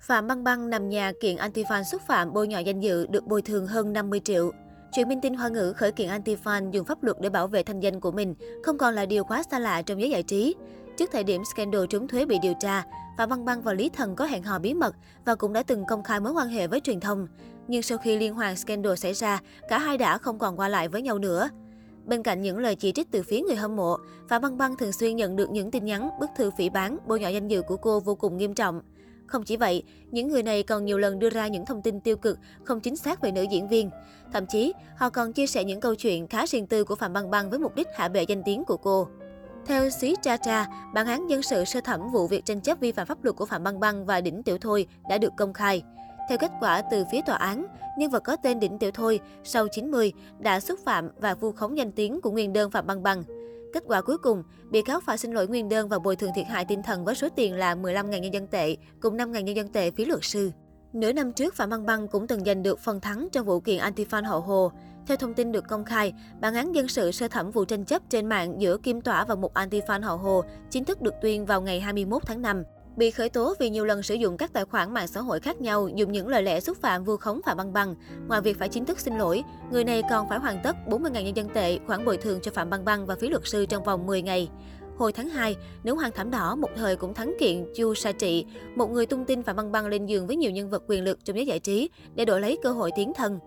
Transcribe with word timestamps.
Phạm 0.00 0.26
Băng 0.26 0.44
Băng 0.44 0.70
nằm 0.70 0.88
nhà 0.88 1.12
kiện 1.20 1.36
anti-fan 1.36 1.82
xúc 1.82 2.02
phạm 2.06 2.32
bôi 2.32 2.48
nhọ 2.48 2.58
danh 2.58 2.80
dự 2.80 3.06
được 3.06 3.26
bồi 3.26 3.42
thường 3.42 3.66
hơn 3.66 3.92
50 3.92 4.20
triệu. 4.24 4.52
Chuyện 4.92 5.08
minh 5.08 5.20
tinh 5.20 5.34
Hoa 5.34 5.48
ngữ 5.48 5.72
khởi 5.72 5.92
kiện 5.92 6.08
anti-fan 6.08 6.70
dùng 6.70 6.84
pháp 6.84 7.02
luật 7.02 7.16
để 7.20 7.30
bảo 7.30 7.46
vệ 7.46 7.62
thanh 7.62 7.80
danh 7.80 8.00
của 8.00 8.12
mình 8.12 8.34
không 8.64 8.78
còn 8.78 8.94
là 8.94 9.06
điều 9.06 9.24
quá 9.24 9.42
xa 9.50 9.58
lạ 9.58 9.82
trong 9.82 10.00
giới 10.00 10.10
giải 10.10 10.22
trí. 10.22 10.54
Trước 10.96 11.10
thời 11.12 11.24
điểm 11.24 11.42
scandal 11.44 11.84
trốn 11.90 12.08
thuế 12.08 12.24
bị 12.24 12.38
điều 12.42 12.54
tra, 12.60 12.84
Phạm 13.18 13.28
Băng 13.28 13.44
Băng 13.44 13.62
và 13.62 13.72
Lý 13.72 13.88
Thần 13.88 14.16
có 14.16 14.24
hẹn 14.24 14.42
hò 14.42 14.58
bí 14.58 14.74
mật 14.74 14.96
và 15.24 15.34
cũng 15.34 15.52
đã 15.52 15.62
từng 15.62 15.84
công 15.88 16.02
khai 16.02 16.20
mối 16.20 16.32
quan 16.32 16.48
hệ 16.48 16.66
với 16.66 16.80
truyền 16.80 17.00
thông. 17.00 17.26
Nhưng 17.68 17.82
sau 17.82 17.98
khi 17.98 18.16
liên 18.16 18.34
hoàn 18.34 18.56
scandal 18.56 18.94
xảy 18.94 19.12
ra, 19.12 19.40
cả 19.68 19.78
hai 19.78 19.98
đã 19.98 20.18
không 20.18 20.38
còn 20.38 20.56
qua 20.56 20.68
lại 20.68 20.88
với 20.88 21.02
nhau 21.02 21.18
nữa. 21.18 21.48
Bên 22.04 22.22
cạnh 22.22 22.42
những 22.42 22.58
lời 22.58 22.74
chỉ 22.74 22.92
trích 22.92 23.10
từ 23.10 23.22
phía 23.22 23.40
người 23.40 23.56
hâm 23.56 23.76
mộ, 23.76 23.96
Phạm 24.28 24.42
Băng 24.42 24.58
Băng 24.58 24.76
thường 24.76 24.92
xuyên 24.92 25.16
nhận 25.16 25.36
được 25.36 25.50
những 25.50 25.70
tin 25.70 25.84
nhắn, 25.84 26.10
bức 26.20 26.30
thư 26.36 26.50
phỉ 26.58 26.70
bán, 26.70 26.98
bôi 27.06 27.20
nhọ 27.20 27.28
danh 27.28 27.48
dự 27.48 27.62
của 27.62 27.76
cô 27.76 28.00
vô 28.00 28.14
cùng 28.14 28.36
nghiêm 28.36 28.54
trọng. 28.54 28.82
Không 29.30 29.44
chỉ 29.44 29.56
vậy, 29.56 29.82
những 30.10 30.28
người 30.28 30.42
này 30.42 30.62
còn 30.62 30.84
nhiều 30.84 30.98
lần 30.98 31.18
đưa 31.18 31.30
ra 31.30 31.46
những 31.46 31.66
thông 31.66 31.82
tin 31.82 32.00
tiêu 32.00 32.16
cực, 32.16 32.38
không 32.64 32.80
chính 32.80 32.96
xác 32.96 33.20
về 33.20 33.32
nữ 33.32 33.42
diễn 33.42 33.68
viên. 33.68 33.90
Thậm 34.32 34.46
chí, 34.46 34.72
họ 34.96 35.10
còn 35.10 35.32
chia 35.32 35.46
sẻ 35.46 35.64
những 35.64 35.80
câu 35.80 35.94
chuyện 35.94 36.28
khá 36.28 36.46
riêng 36.46 36.66
tư 36.66 36.84
của 36.84 36.94
Phạm 36.94 37.12
Băng 37.12 37.30
Băng 37.30 37.50
với 37.50 37.58
mục 37.58 37.74
đích 37.74 37.86
hạ 37.94 38.08
bệ 38.08 38.22
danh 38.22 38.42
tiếng 38.42 38.64
của 38.64 38.76
cô. 38.76 39.08
Theo 39.66 39.90
Xí 39.90 40.14
Cha 40.22 40.36
Cha, 40.36 40.66
bản 40.94 41.06
án 41.06 41.30
dân 41.30 41.42
sự 41.42 41.64
sơ 41.64 41.80
thẩm 41.80 42.10
vụ 42.10 42.26
việc 42.26 42.44
tranh 42.44 42.60
chấp 42.60 42.80
vi 42.80 42.92
phạm 42.92 43.06
pháp 43.06 43.24
luật 43.24 43.36
của 43.36 43.46
Phạm 43.46 43.64
Băng 43.64 43.80
Băng 43.80 44.06
và 44.06 44.20
Đỉnh 44.20 44.42
Tiểu 44.42 44.58
Thôi 44.60 44.86
đã 45.08 45.18
được 45.18 45.32
công 45.36 45.52
khai. 45.52 45.82
Theo 46.28 46.38
kết 46.38 46.50
quả 46.60 46.82
từ 46.90 47.04
phía 47.12 47.20
tòa 47.26 47.36
án, 47.36 47.66
nhân 47.98 48.10
vật 48.10 48.24
có 48.24 48.36
tên 48.36 48.60
Đỉnh 48.60 48.78
Tiểu 48.78 48.90
Thôi 48.94 49.20
sau 49.44 49.68
90 49.68 50.12
đã 50.38 50.60
xúc 50.60 50.78
phạm 50.84 51.08
và 51.16 51.34
vu 51.34 51.52
khống 51.52 51.76
danh 51.76 51.92
tiếng 51.92 52.20
của 52.20 52.30
nguyên 52.30 52.52
đơn 52.52 52.70
Phạm 52.70 52.86
Băng 52.86 53.02
Băng. 53.02 53.22
Kết 53.72 53.82
quả 53.86 54.00
cuối 54.00 54.18
cùng, 54.18 54.42
bị 54.70 54.82
cáo 54.82 55.00
phải 55.00 55.18
xin 55.18 55.32
lỗi 55.32 55.48
nguyên 55.48 55.68
đơn 55.68 55.88
và 55.88 55.98
bồi 55.98 56.16
thường 56.16 56.30
thiệt 56.34 56.46
hại 56.46 56.64
tinh 56.64 56.82
thần 56.82 57.04
với 57.04 57.14
số 57.14 57.28
tiền 57.36 57.54
là 57.54 57.74
15.000 57.74 58.18
nhân 58.18 58.34
dân 58.34 58.46
tệ, 58.46 58.76
cùng 59.00 59.16
5.000 59.16 59.40
nhân 59.40 59.56
dân 59.56 59.68
tệ 59.68 59.90
phí 59.90 60.04
luật 60.04 60.20
sư. 60.22 60.50
Nửa 60.92 61.12
năm 61.12 61.32
trước, 61.32 61.54
Phạm 61.54 61.70
Văn 61.70 61.86
Băng 61.86 62.08
cũng 62.08 62.26
từng 62.26 62.44
giành 62.44 62.62
được 62.62 62.78
phần 62.78 63.00
thắng 63.00 63.28
trong 63.32 63.46
vụ 63.46 63.60
kiện 63.60 63.80
anti-fan 63.80 64.24
hậu 64.24 64.40
hồ. 64.40 64.72
Theo 65.06 65.16
thông 65.16 65.34
tin 65.34 65.52
được 65.52 65.64
công 65.68 65.84
khai, 65.84 66.12
bản 66.40 66.54
án 66.54 66.74
dân 66.74 66.88
sự 66.88 67.12
sơ 67.12 67.28
thẩm 67.28 67.50
vụ 67.50 67.64
tranh 67.64 67.84
chấp 67.84 68.02
trên 68.08 68.26
mạng 68.26 68.54
giữa 68.60 68.76
Kim 68.78 69.00
Tỏa 69.00 69.24
và 69.24 69.34
một 69.34 69.54
anti-fan 69.54 70.02
hậu 70.02 70.16
hồ 70.16 70.44
chính 70.70 70.84
thức 70.84 71.02
được 71.02 71.14
tuyên 71.22 71.46
vào 71.46 71.60
ngày 71.60 71.80
21 71.80 72.22
tháng 72.26 72.42
5. 72.42 72.62
Bị 72.96 73.10
khởi 73.10 73.28
tố 73.28 73.54
vì 73.60 73.70
nhiều 73.70 73.84
lần 73.84 74.02
sử 74.02 74.14
dụng 74.14 74.36
các 74.36 74.52
tài 74.52 74.64
khoản 74.64 74.94
mạng 74.94 75.08
xã 75.08 75.20
hội 75.20 75.40
khác 75.40 75.60
nhau 75.60 75.88
dùng 75.94 76.12
những 76.12 76.28
lời 76.28 76.42
lẽ 76.42 76.60
xúc 76.60 76.76
phạm 76.80 77.04
vu 77.04 77.16
khống 77.16 77.40
Phạm 77.46 77.56
Băng 77.56 77.72
Băng. 77.72 77.94
Ngoài 78.28 78.40
việc 78.40 78.58
phải 78.58 78.68
chính 78.68 78.84
thức 78.84 79.00
xin 79.00 79.18
lỗi, 79.18 79.42
người 79.72 79.84
này 79.84 80.02
còn 80.10 80.28
phải 80.28 80.38
hoàn 80.38 80.60
tất 80.64 80.76
40.000 80.86 81.10
nhân 81.10 81.36
dân 81.36 81.48
tệ 81.48 81.78
khoản 81.86 82.04
bồi 82.04 82.16
thường 82.16 82.40
cho 82.42 82.50
Phạm 82.50 82.70
Băng 82.70 82.84
Băng 82.84 83.06
và 83.06 83.14
phí 83.14 83.28
luật 83.28 83.42
sư 83.44 83.66
trong 83.66 83.84
vòng 83.84 84.06
10 84.06 84.22
ngày. 84.22 84.48
Hồi 84.96 85.12
tháng 85.12 85.28
2, 85.28 85.56
nữ 85.84 85.94
hoàng 85.94 86.10
thảm 86.14 86.30
đỏ 86.30 86.56
một 86.56 86.68
thời 86.76 86.96
cũng 86.96 87.14
thắng 87.14 87.34
kiện 87.40 87.66
Chu 87.76 87.94
Sa 87.94 88.12
Trị, 88.12 88.44
một 88.76 88.90
người 88.90 89.06
tung 89.06 89.24
tin 89.24 89.42
Phạm 89.42 89.56
Băng 89.56 89.72
Băng 89.72 89.86
lên 89.86 90.06
giường 90.06 90.26
với 90.26 90.36
nhiều 90.36 90.50
nhân 90.50 90.70
vật 90.70 90.82
quyền 90.86 91.04
lực 91.04 91.24
trong 91.24 91.36
giới 91.36 91.46
giải 91.46 91.58
trí 91.58 91.90
để 92.14 92.24
đổi 92.24 92.40
lấy 92.40 92.58
cơ 92.62 92.70
hội 92.70 92.90
tiến 92.96 93.12
thân. 93.16 93.38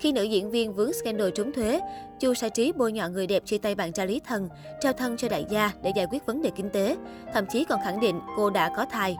Khi 0.00 0.12
nữ 0.12 0.22
diễn 0.22 0.50
viên 0.50 0.74
vướng 0.74 0.92
scandal 0.92 1.30
trốn 1.34 1.52
thuế, 1.52 1.80
Chu 2.20 2.34
Sa 2.34 2.48
Trí 2.48 2.72
bôi 2.72 2.92
nhọ 2.92 3.08
người 3.08 3.26
đẹp 3.26 3.46
chia 3.46 3.58
tay 3.58 3.74
bạn 3.74 3.92
trai 3.92 4.06
Lý 4.06 4.20
Thần, 4.26 4.48
trao 4.80 4.92
thân 4.92 5.16
cho 5.16 5.28
đại 5.28 5.44
gia 5.50 5.72
để 5.82 5.92
giải 5.96 6.06
quyết 6.10 6.26
vấn 6.26 6.42
đề 6.42 6.50
kinh 6.56 6.70
tế, 6.70 6.96
thậm 7.32 7.44
chí 7.52 7.64
còn 7.64 7.80
khẳng 7.84 8.00
định 8.00 8.20
cô 8.36 8.50
đã 8.50 8.70
có 8.76 8.84
thai. 8.90 9.16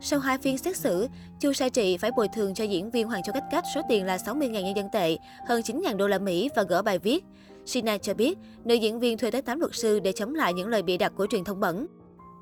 Sau 0.00 0.18
hai 0.18 0.38
phiên 0.38 0.58
xét 0.58 0.76
xử, 0.76 1.08
Chu 1.40 1.52
Sa 1.52 1.68
Trị 1.68 1.96
phải 1.96 2.10
bồi 2.16 2.28
thường 2.34 2.54
cho 2.54 2.64
diễn 2.64 2.90
viên 2.90 3.06
Hoàng 3.06 3.22
Châu 3.22 3.32
Cách 3.32 3.44
Cách 3.50 3.64
số 3.74 3.80
tiền 3.88 4.06
là 4.06 4.16
60.000 4.16 4.50
nhân 4.50 4.76
dân 4.76 4.88
tệ, 4.92 5.16
hơn 5.48 5.60
9.000 5.60 5.96
đô 5.96 6.08
la 6.08 6.18
Mỹ 6.18 6.48
và 6.56 6.62
gỡ 6.62 6.82
bài 6.82 6.98
viết. 6.98 7.24
Sina 7.66 7.98
cho 7.98 8.14
biết, 8.14 8.38
nữ 8.64 8.74
diễn 8.74 9.00
viên 9.00 9.18
thuê 9.18 9.30
tới 9.30 9.42
8 9.42 9.60
luật 9.60 9.74
sư 9.74 10.00
để 10.00 10.12
chống 10.12 10.34
lại 10.34 10.52
những 10.52 10.68
lời 10.68 10.82
bịa 10.82 10.96
đặt 10.96 11.12
của 11.16 11.26
truyền 11.30 11.44
thông 11.44 11.60
bẩn. 11.60 11.86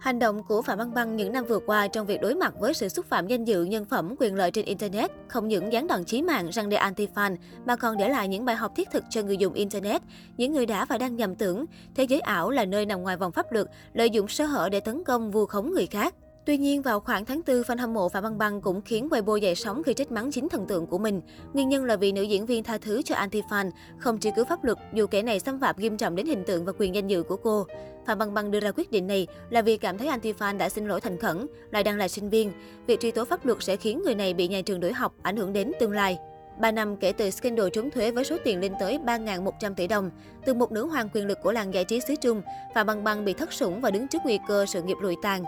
Hành 0.01 0.19
động 0.19 0.43
của 0.43 0.63
Phạm 0.63 0.79
Băng 0.79 0.95
Băng 0.95 1.17
những 1.17 1.33
năm 1.33 1.45
vừa 1.45 1.59
qua 1.59 1.89
trong 1.89 2.07
việc 2.07 2.21
đối 2.21 2.35
mặt 2.35 2.55
với 2.59 2.75
sự 2.75 2.89
xúc 2.89 3.07
phạm 3.07 3.27
danh 3.27 3.45
dự, 3.45 3.65
nhân 3.65 3.85
phẩm, 3.85 4.15
quyền 4.19 4.35
lợi 4.35 4.51
trên 4.51 4.65
Internet 4.65 5.11
không 5.29 5.49
những 5.49 5.73
gián 5.73 5.87
đoạn 5.87 6.05
chí 6.05 6.23
mạng 6.23 6.49
răng 6.51 6.69
đe 6.69 6.77
anti-fan 6.77 7.37
mà 7.67 7.77
còn 7.77 7.97
để 7.97 8.09
lại 8.09 8.29
những 8.29 8.45
bài 8.45 8.57
học 8.57 8.73
thiết 8.77 8.89
thực 8.91 9.05
cho 9.11 9.23
người 9.23 9.37
dùng 9.37 9.53
Internet, 9.53 10.03
những 10.37 10.53
người 10.53 10.67
đã 10.67 10.85
và 10.85 10.99
đang 10.99 11.17
nhầm 11.17 11.35
tưởng 11.35 11.65
thế 11.95 12.05
giới 12.05 12.21
ảo 12.21 12.51
là 12.51 12.65
nơi 12.65 12.87
nằm 12.87 13.03
ngoài 13.03 13.17
vòng 13.17 13.33
pháp 13.33 13.53
luật, 13.53 13.67
lợi 13.93 14.11
dụng 14.11 14.29
sơ 14.29 14.45
hở 14.45 14.69
để 14.69 14.81
tấn 14.81 15.05
công 15.05 15.31
vu 15.31 15.47
khống 15.47 15.73
người 15.73 15.87
khác. 15.87 16.15
Tuy 16.47 16.57
nhiên, 16.57 16.83
vào 16.83 17.01
khoảng 17.01 17.25
tháng 17.25 17.41
4, 17.47 17.63
fan 17.63 17.79
hâm 17.79 17.95
mộ 17.95 18.09
Phạm 18.09 18.23
Băng 18.23 18.39
Băng 18.39 18.61
cũng 18.61 18.83
khiến 18.83 19.09
Weibo 19.09 19.37
dậy 19.37 19.55
sóng 19.55 19.83
khi 19.83 19.95
trách 19.95 20.13
mắng 20.13 20.31
chính 20.33 20.49
thần 20.49 20.67
tượng 20.67 20.87
của 20.87 20.99
mình. 20.99 21.21
Nguyên 21.53 21.69
nhân 21.69 21.85
là 21.85 21.97
vì 21.97 22.13
nữ 22.13 22.23
diễn 22.23 22.47
viên 22.47 22.65
tha 22.65 22.79
thứ 22.79 23.03
cho 23.03 23.15
anti-fan, 23.15 23.71
không 23.99 24.21
truy 24.21 24.31
cứu 24.37 24.45
pháp 24.45 24.65
luật 24.65 24.79
dù 24.95 25.07
kẻ 25.07 25.23
này 25.23 25.41
xâm 25.41 25.61
phạm 25.61 25.77
nghiêm 25.79 25.97
trọng 25.97 26.17
đến 26.17 26.27
hình 26.27 26.45
tượng 26.45 26.65
và 26.65 26.73
quyền 26.79 26.95
danh 26.95 27.07
dự 27.07 27.23
của 27.23 27.37
cô. 27.37 27.67
Phạm 28.07 28.19
Băng 28.19 28.35
Băng 28.35 28.51
đưa 28.51 28.61
ra 28.61 28.73
quyết 28.77 28.91
định 28.91 29.07
này 29.07 29.27
là 29.51 29.63
vì 29.63 29.77
cảm 29.77 29.99
thấy 29.99 30.09
anti-fan 30.09 30.59
đã 30.59 30.69
xin 30.69 30.89
lỗi 30.89 31.01
thành 31.01 31.19
khẩn, 31.19 31.47
lại 31.71 31.85
đang 31.85 31.97
là 31.97 32.09
sinh 32.09 32.31
viên. 32.31 32.53
Việc 32.87 33.01
truy 33.01 33.11
tố 33.11 33.25
pháp 33.25 33.47
luật 33.47 33.63
sẽ 33.63 33.77
khiến 33.77 34.03
người 34.05 34.15
này 34.15 34.35
bị 34.35 34.49
nhà 34.49 34.61
trường 34.61 34.81
đuổi 34.81 34.93
học, 34.93 35.15
ảnh 35.23 35.37
hưởng 35.37 35.53
đến 35.53 35.73
tương 35.81 35.93
lai. 35.93 36.19
3 36.61 36.71
năm 36.71 36.97
kể 36.97 37.13
từ 37.13 37.31
scandal 37.31 37.69
trốn 37.73 37.91
thuế 37.91 38.11
với 38.11 38.25
số 38.25 38.37
tiền 38.45 38.61
lên 38.61 38.73
tới 38.81 38.99
3.100 39.07 39.75
tỷ 39.75 39.87
đồng. 39.87 40.11
Từ 40.47 40.55
một 40.55 40.73
nữ 40.73 40.87
hoàng 40.87 41.09
quyền 41.15 41.27
lực 41.27 41.39
của 41.43 41.53
làng 41.53 41.75
giải 41.75 41.85
trí 41.85 42.01
xứ 42.01 42.15
Trung, 42.21 42.43
Phạm 42.75 42.87
Băng 42.87 43.05
Băng 43.05 43.25
bị 43.25 43.33
thất 43.33 43.53
sủng 43.53 43.81
và 43.81 43.91
đứng 43.91 44.09
trước 44.09 44.23
nguy 44.25 44.39
cơ 44.49 44.67
sự 44.67 44.83
nghiệp 44.83 44.97
lụi 45.01 45.17
tàn. 45.23 45.45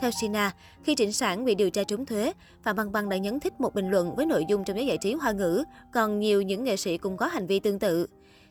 Theo 0.00 0.10
Sina, 0.10 0.52
khi 0.82 0.94
Trịnh 0.94 1.12
Sản 1.12 1.44
bị 1.44 1.54
điều 1.54 1.70
tra 1.70 1.82
trốn 1.84 2.06
thuế, 2.06 2.32
Phạm 2.62 2.76
Băng 2.76 2.92
Băng 2.92 3.08
đã 3.08 3.16
nhấn 3.16 3.40
thích 3.40 3.60
một 3.60 3.74
bình 3.74 3.90
luận 3.90 4.14
với 4.16 4.26
nội 4.26 4.44
dung 4.48 4.64
trong 4.64 4.76
giới 4.76 4.86
giải 4.86 4.98
trí 4.98 5.12
hoa 5.12 5.32
ngữ, 5.32 5.64
còn 5.92 6.20
nhiều 6.20 6.42
những 6.42 6.64
nghệ 6.64 6.76
sĩ 6.76 6.98
cũng 6.98 7.16
có 7.16 7.26
hành 7.26 7.46
vi 7.46 7.60
tương 7.60 7.78
tự. 7.78 8.06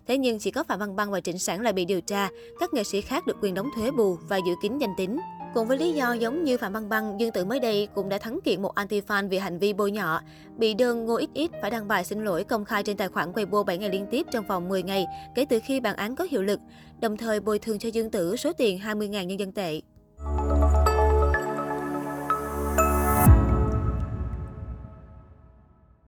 Thế 0.07 0.17
nhưng 0.17 0.39
chỉ 0.39 0.51
có 0.51 0.63
Phạm 0.63 0.79
Băng 0.79 0.95
Băng 0.95 1.11
và 1.11 1.21
Trịnh 1.21 1.39
Sản 1.39 1.61
là 1.61 1.71
bị 1.71 1.85
điều 1.85 2.01
tra, 2.01 2.29
các 2.59 2.73
nghệ 2.73 2.83
sĩ 2.83 3.01
khác 3.01 3.27
được 3.27 3.37
quyền 3.41 3.53
đóng 3.53 3.69
thuế 3.75 3.91
bù 3.91 4.17
và 4.29 4.37
giữ 4.37 4.53
kín 4.61 4.77
danh 4.77 4.93
tính. 4.97 5.19
Cùng 5.53 5.67
với 5.67 5.77
lý 5.77 5.91
do 5.91 6.13
giống 6.13 6.43
như 6.43 6.57
Phạm 6.57 6.73
Băng 6.73 6.89
Băng, 6.89 7.19
Dương 7.19 7.31
Tử 7.31 7.45
mới 7.45 7.59
đây 7.59 7.87
cũng 7.95 8.09
đã 8.09 8.17
thắng 8.17 8.39
kiện 8.43 8.61
một 8.61 8.75
anti-fan 8.75 9.29
vì 9.29 9.37
hành 9.37 9.59
vi 9.59 9.73
bôi 9.73 9.91
nhọ. 9.91 10.21
Bị 10.57 10.73
đơn 10.73 11.05
Ngô 11.05 11.19
XX 11.19 11.53
phải 11.61 11.71
đăng 11.71 11.87
bài 11.87 12.03
xin 12.03 12.25
lỗi 12.25 12.43
công 12.43 12.65
khai 12.65 12.83
trên 12.83 12.97
tài 12.97 13.07
khoản 13.07 13.31
Weibo 13.31 13.63
7 13.63 13.77
ngày 13.77 13.89
liên 13.89 14.07
tiếp 14.11 14.27
trong 14.31 14.47
vòng 14.47 14.69
10 14.69 14.83
ngày 14.83 15.05
kể 15.35 15.45
từ 15.45 15.59
khi 15.65 15.79
bản 15.79 15.95
án 15.95 16.15
có 16.15 16.27
hiệu 16.31 16.41
lực, 16.41 16.59
đồng 17.01 17.17
thời 17.17 17.39
bồi 17.39 17.59
thường 17.59 17.79
cho 17.79 17.89
Dương 17.89 18.11
Tử 18.11 18.35
số 18.35 18.53
tiền 18.53 18.79
20.000 18.79 19.23
nhân 19.23 19.39
dân 19.39 19.51
tệ. 19.51 19.81